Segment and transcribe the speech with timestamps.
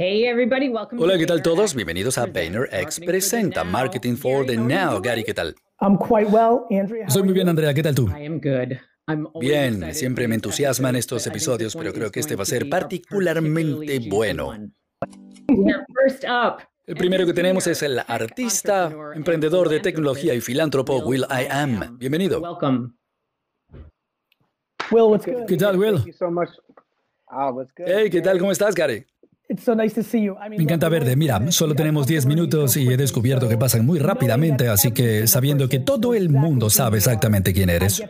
[0.00, 1.74] Hola, ¿qué tal todos?
[1.74, 5.00] Bienvenidos a VaynerX presenta Marketing for the Now.
[5.02, 5.56] Gary, ¿qué tal?
[7.08, 7.74] Soy muy bien, Andrea.
[7.74, 8.08] ¿Qué tal tú?
[9.40, 14.52] Bien, siempre me entusiasman estos episodios, pero creo que este va a ser particularmente bueno.
[16.86, 21.98] El primero que tenemos es el artista, emprendedor de tecnología y filántropo Will I Am.
[21.98, 22.40] Bienvenido.
[25.48, 26.04] ¿Qué tal, Will?
[27.84, 28.38] Hey, ¿qué tal?
[28.38, 29.04] ¿Cómo estás, Gary?
[30.50, 31.16] Me encanta verte.
[31.16, 35.68] Mira, solo tenemos 10 minutos y he descubierto que pasan muy rápidamente, así que sabiendo
[35.68, 38.02] que todo el mundo sabe exactamente quién eres,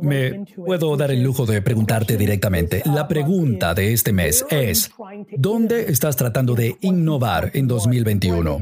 [0.00, 2.82] me puedo dar el lujo de preguntarte directamente.
[2.86, 4.90] La pregunta de este mes es,
[5.36, 8.60] ¿dónde estás tratando de innovar en 2021?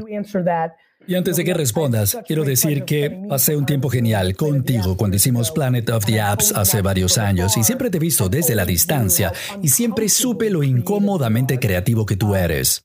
[1.08, 5.52] Y antes de que respondas, quiero decir que pasé un tiempo genial contigo cuando hicimos
[5.52, 9.32] Planet of the Apps hace varios años y siempre te he visto desde la distancia
[9.62, 12.84] y siempre supe lo incómodamente creativo que tú eres.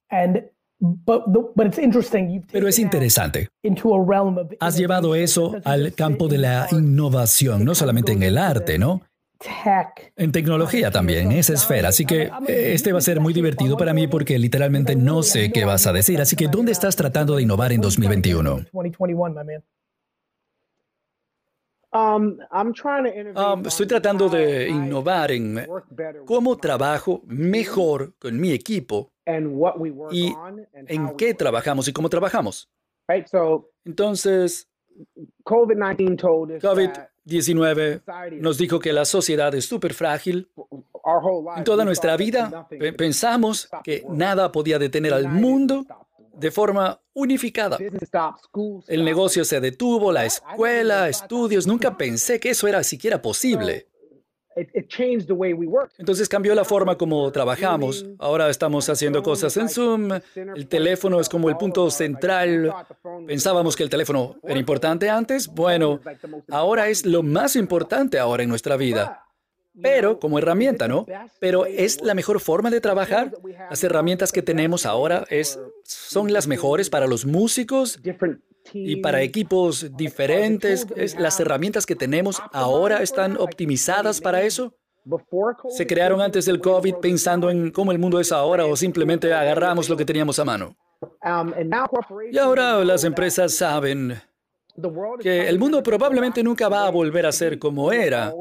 [2.51, 3.49] Pero es interesante.
[4.59, 9.01] Has llevado eso al campo de la innovación, no solamente en el arte, ¿no?
[10.15, 11.89] En tecnología también, esa esfera.
[11.89, 15.51] Así que eh, este va a ser muy divertido para mí porque literalmente no sé
[15.51, 16.21] qué vas a decir.
[16.21, 18.65] Así que, ¿dónde estás tratando de innovar en 2021?
[21.93, 25.67] Um, um, estoy tratando de innovar en
[26.25, 29.11] cómo trabajo mejor con mi equipo
[30.11, 30.33] y
[30.87, 32.69] en qué trabajamos y cómo trabajamos.
[33.83, 34.69] Entonces,
[35.43, 37.10] COVID-19
[38.39, 40.49] nos dijo que la sociedad es súper frágil.
[41.57, 45.85] En toda nuestra vida pensamos que nada podía detener al mundo
[46.33, 47.77] de forma unificada.
[48.87, 53.87] El negocio se detuvo, la escuela, estudios, nunca pensé que eso era siquiera posible.
[55.97, 58.05] Entonces cambió la forma como trabajamos.
[58.19, 60.11] Ahora estamos haciendo cosas en Zoom.
[60.35, 62.73] El teléfono es como el punto central.
[63.27, 65.47] Pensábamos que el teléfono era importante antes.
[65.47, 66.01] Bueno,
[66.49, 69.25] ahora es lo más importante ahora en nuestra vida.
[69.81, 71.05] Pero como herramienta, ¿no?
[71.39, 73.31] Pero es la mejor forma de trabajar.
[73.69, 77.99] Las herramientas que tenemos ahora es, son las mejores para los músicos,
[78.73, 80.87] y para equipos diferentes,
[81.17, 84.73] las herramientas que tenemos ahora están optimizadas para eso.
[85.69, 89.89] ¿Se crearon antes del COVID pensando en cómo el mundo es ahora o simplemente agarramos
[89.89, 90.75] lo que teníamos a mano?
[92.31, 94.13] Y ahora las empresas saben
[95.19, 98.33] que el mundo probablemente nunca va a volver a ser como era.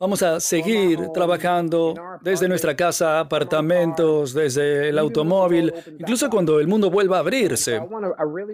[0.00, 1.92] Vamos a seguir trabajando
[2.22, 7.80] desde nuestra casa, apartamentos, desde el automóvil, incluso cuando el mundo vuelva a abrirse.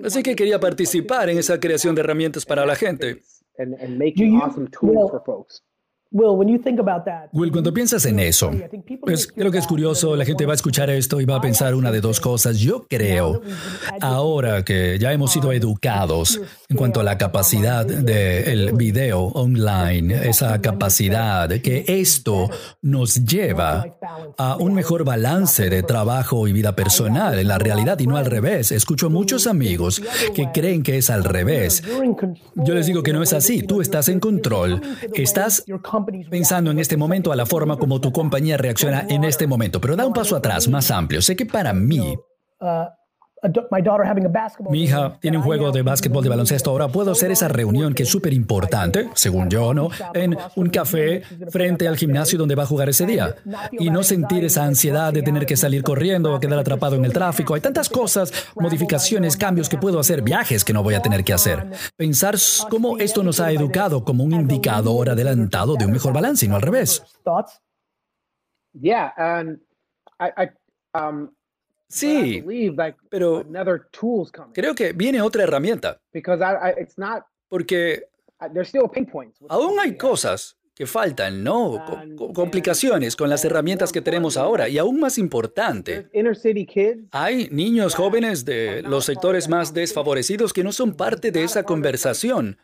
[0.03, 3.21] Así que quería participar en esa creación de herramientas para la gente.
[7.33, 8.53] Will, cuando piensas en eso,
[9.01, 11.75] pues creo que es curioso, la gente va a escuchar esto y va a pensar
[11.75, 12.61] una de dos cosas.
[12.61, 13.43] Yo creo,
[14.01, 20.61] ahora que ya hemos sido educados en cuanto a la capacidad del video online, esa
[20.61, 22.49] capacidad que esto
[22.81, 23.85] nos lleva
[24.39, 28.27] a un mejor balance de trabajo y vida personal en la realidad y no al
[28.27, 28.71] revés.
[28.71, 30.01] Escucho muchos amigos
[30.33, 31.83] que creen que es al revés.
[32.55, 33.63] Yo les digo que no es así.
[33.63, 34.81] Tú estás en control,
[35.15, 35.65] estás
[36.31, 39.97] pensando en este momento a la forma como tu compañía reacciona en este momento, pero
[39.97, 41.23] da un paso atrás, más amplio.
[41.23, 42.17] Sé que para mí,
[44.71, 46.71] mi hija tiene un juego de básquetbol de baloncesto.
[46.71, 49.91] Ahora puedo hacer esa reunión que es súper importante, según yo, ¿no?
[50.15, 53.35] En un café frente al gimnasio donde va a jugar ese día.
[53.73, 57.13] Y no sentir esa ansiedad de tener que salir corriendo o quedar atrapado en el
[57.13, 57.55] tráfico.
[57.55, 61.33] Hay tantas cosas, modificaciones, cambios que puedo hacer, viajes que no voy a tener que
[61.33, 61.67] hacer.
[61.97, 62.37] Pensar
[62.71, 66.57] cómo esto nos ha educado como un indicador adelantado de un mejor balance y no
[66.57, 67.03] al revés.
[68.73, 69.13] Yeah,
[70.95, 71.34] um,
[71.95, 72.45] Sí,
[73.09, 73.45] pero
[74.53, 76.01] creo que viene otra herramienta.
[77.49, 78.09] Porque
[79.49, 81.85] aún hay cosas que faltan, ¿no?
[82.35, 84.69] complicaciones con las herramientas que tenemos ahora.
[84.69, 86.09] Y aún más importante,
[87.13, 92.59] hay niños jóvenes de los sectores más desfavorecidos que no son parte de esa conversación.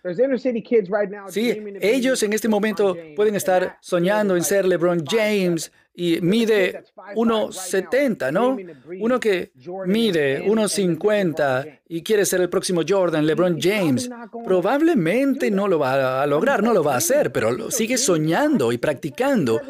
[1.29, 6.85] Sí, ellos en este momento pueden estar soñando en ser LeBron James y mide
[7.15, 8.57] 1,70, ¿no?
[9.01, 9.53] Uno que
[9.87, 14.09] mide 1,50 y quiere ser el próximo Jordan, LeBron James,
[14.45, 18.79] probablemente no lo va a lograr, no lo va a hacer, pero sigue soñando y
[18.79, 19.61] practicando,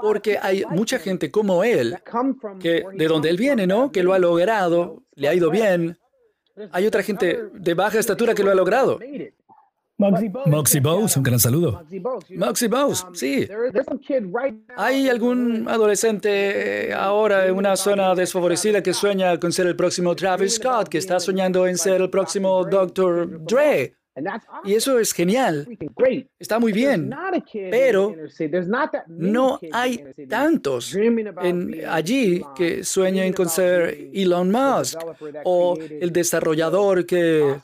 [0.00, 1.96] porque hay mucha gente como él,
[2.60, 3.90] que de donde él viene, ¿no?
[3.90, 5.98] Que lo ha logrado, le ha ido bien.
[6.72, 8.98] Hay otra gente de baja estatura que lo ha logrado.
[9.98, 11.84] Moxie Bose, un gran saludo.
[12.36, 13.48] Moxie Bose, sí.
[14.76, 20.54] Hay algún adolescente ahora en una zona desfavorecida que sueña con ser el próximo Travis
[20.54, 23.44] Scott, que está soñando en ser el próximo Dr.
[23.44, 23.97] Dre.
[24.64, 25.68] Y eso es genial.
[26.38, 27.10] Está muy bien.
[27.70, 28.14] Pero
[29.08, 30.96] no hay tantos
[31.88, 34.98] allí que sueñen con ser Elon Musk
[35.44, 37.56] o el desarrollador que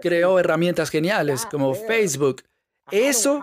[0.00, 2.42] creó herramientas geniales como Facebook.
[2.90, 3.42] Eso,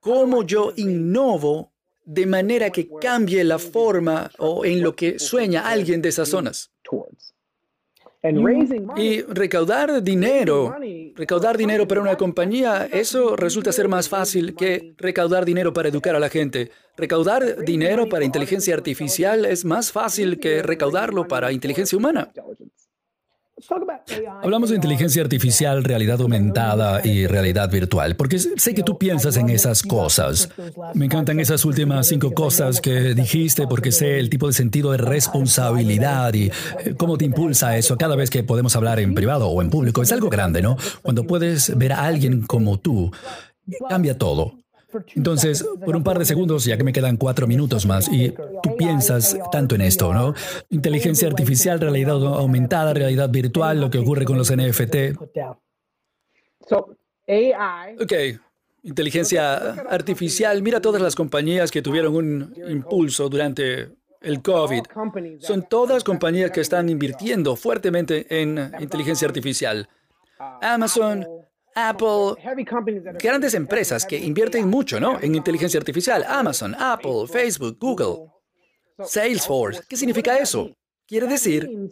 [0.00, 1.72] ¿cómo yo innovo
[2.04, 6.70] de manera que cambie la forma o en lo que sueña alguien de esas zonas?
[8.96, 10.74] Y recaudar dinero,
[11.14, 16.16] recaudar dinero para una compañía, eso resulta ser más fácil que recaudar dinero para educar
[16.16, 16.70] a la gente.
[16.96, 22.32] Recaudar dinero para inteligencia artificial es más fácil que recaudarlo para inteligencia humana.
[24.42, 29.48] Hablamos de inteligencia artificial, realidad aumentada y realidad virtual, porque sé que tú piensas en
[29.48, 30.50] esas cosas.
[30.94, 34.98] Me encantan esas últimas cinco cosas que dijiste, porque sé el tipo de sentido de
[34.98, 39.62] responsabilidad y eh, cómo te impulsa eso cada vez que podemos hablar en privado o
[39.62, 40.02] en público.
[40.02, 40.76] Es algo grande, ¿no?
[41.02, 43.12] Cuando puedes ver a alguien como tú,
[43.88, 44.63] cambia todo.
[45.14, 48.30] Entonces, por un par de segundos, ya que me quedan cuatro minutos más, y
[48.62, 50.34] tú piensas tanto en esto, ¿no?
[50.70, 54.96] Inteligencia artificial, realidad aumentada, realidad virtual, lo que ocurre con los NFT.
[58.00, 58.12] Ok,
[58.82, 59.56] inteligencia
[59.90, 60.62] artificial.
[60.62, 63.88] Mira todas las compañías que tuvieron un impulso durante
[64.20, 64.82] el COVID.
[65.40, 69.88] Son todas compañías que están invirtiendo fuertemente en inteligencia artificial.
[70.60, 71.26] Amazon,
[71.74, 72.34] Apple,
[73.20, 75.20] grandes empresas que invierten mucho ¿no?
[75.20, 76.24] en inteligencia artificial.
[76.26, 78.30] Amazon, Apple, Facebook, Google,
[79.04, 79.82] Salesforce.
[79.88, 80.70] ¿Qué significa eso?
[81.06, 81.90] Quiere decir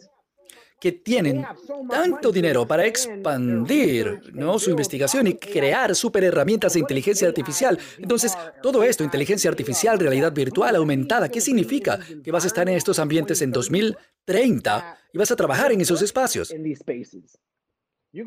[0.83, 1.45] que tienen
[1.89, 4.59] tanto dinero para expandir ¿no?
[4.59, 7.79] su investigación y crear super herramientas de inteligencia artificial.
[7.97, 11.99] Entonces, todo esto, inteligencia artificial, realidad virtual aumentada, ¿qué significa?
[12.21, 16.01] Que vas a estar en estos ambientes en 2030 y vas a trabajar en esos
[16.01, 16.53] espacios.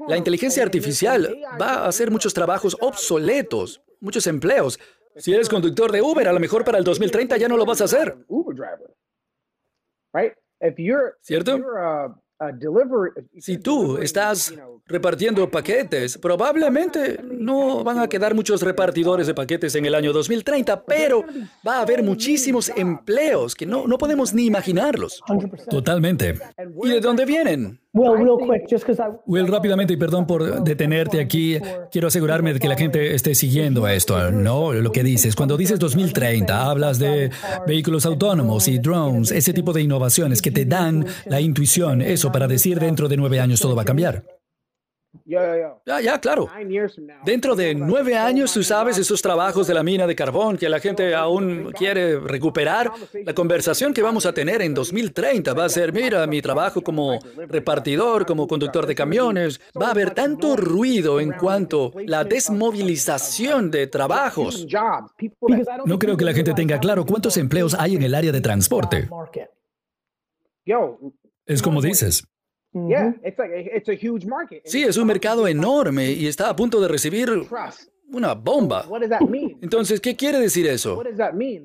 [0.08, 4.80] La inteligencia artificial va a hacer muchos trabajos obsoletos, muchos empleos.
[5.16, 7.80] Si eres conductor de Uber, a lo mejor para el 2030 ya no lo vas
[7.80, 8.16] a hacer.
[11.20, 11.60] ¿Cierto?
[13.38, 14.52] Si tú estás
[14.84, 20.84] repartiendo paquetes, probablemente no van a quedar muchos repartidores de paquetes en el año 2030,
[20.84, 21.24] pero
[21.66, 25.22] va a haber muchísimos empleos que no, no podemos ni imaginarlos.
[25.70, 26.38] Totalmente.
[26.82, 27.80] ¿Y de dónde vienen?
[29.26, 31.56] Will, rápidamente, y perdón por detenerte aquí,
[31.90, 34.72] quiero asegurarme de que la gente esté siguiendo esto, ¿no?
[34.72, 35.34] Lo que dices.
[35.34, 37.30] Cuando dices 2030, hablas de
[37.66, 42.46] vehículos autónomos y drones, ese tipo de innovaciones que te dan la intuición, eso para
[42.46, 44.35] decir dentro de nueve años todo va a cambiar.
[45.24, 46.48] Ya, ya, claro.
[47.24, 50.80] Dentro de nueve años, tú sabes, esos trabajos de la mina de carbón que la
[50.80, 52.92] gente aún quiere recuperar,
[53.24, 57.18] la conversación que vamos a tener en 2030 va a ser, mira, mi trabajo como
[57.48, 63.70] repartidor, como conductor de camiones, va a haber tanto ruido en cuanto a la desmovilización
[63.70, 64.66] de trabajos.
[65.84, 69.08] No creo que la gente tenga claro cuántos empleos hay en el área de transporte.
[71.46, 72.24] Es como dices.
[74.64, 77.30] Sí, es un mercado enorme y está a punto de recibir
[78.12, 78.86] una bomba.
[79.60, 81.02] Entonces, ¿qué quiere decir eso?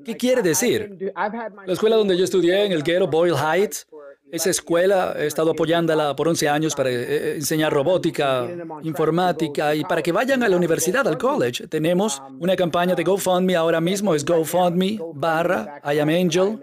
[0.04, 1.12] ¿Qué quiere decir?
[1.14, 3.86] La escuela donde yo estudié, en el ghetto Boyle Heights,
[4.32, 8.48] esa escuela he estado apoyándola por 11 años para eh, eh, enseñar robótica,
[8.82, 11.68] informática y para que vayan a la universidad, al college.
[11.68, 16.58] Tenemos una campaña de GoFundMe ahora mismo, es GoFundMe barra I am Angel.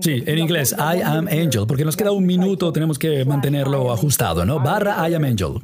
[0.00, 4.44] Sí, en inglés, I am angel, porque nos queda un minuto, tenemos que mantenerlo ajustado,
[4.44, 4.60] ¿no?
[4.60, 5.54] Barra I am angel.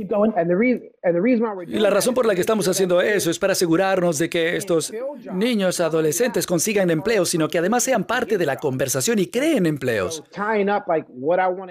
[1.67, 4.93] Y la razón por la que estamos haciendo eso es para asegurarnos de que estos
[5.33, 10.23] niños, adolescentes consigan empleos, sino que además sean parte de la conversación y creen empleos.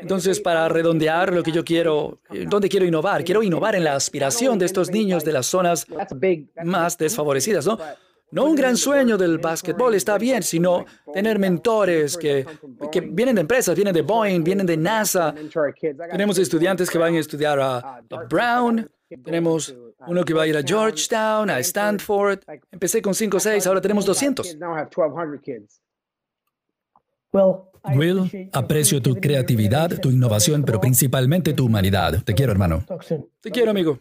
[0.01, 3.23] Entonces, para redondear lo que yo quiero, ¿dónde quiero innovar?
[3.23, 5.87] Quiero innovar en la aspiración de estos niños de las zonas
[6.63, 7.77] más desfavorecidas, ¿no?
[8.31, 12.45] No un gran sueño del básquetbol está bien, sino tener mentores que,
[12.91, 15.33] que, vienen de empresas, vienen de Boeing, vienen de NASA.
[16.11, 18.89] Tenemos estudiantes que van a estudiar a, Brown,
[19.23, 19.75] tenemos
[20.07, 22.39] uno que va a ir a Georgetown, a Stanford.
[22.71, 24.57] Empecé con 5 o 6, ahora tenemos 200.
[27.95, 32.23] Will, aprecio tu creatividad, tu innovación, pero principalmente tu humanidad.
[32.23, 32.83] Te quiero, hermano.
[33.41, 33.99] Te quiero, amigo.